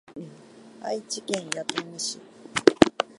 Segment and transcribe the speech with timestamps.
[0.81, 2.19] 愛知県弥富市